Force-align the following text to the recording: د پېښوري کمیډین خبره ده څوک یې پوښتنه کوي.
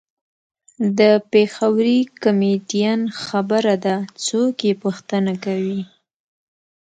د 0.99 1.01
پېښوري 1.31 1.99
کمیډین 2.21 3.01
خبره 3.23 3.73
ده 3.85 3.95
څوک 4.25 4.55
یې 4.67 4.73
پوښتنه 4.83 5.33
کوي. 5.45 5.81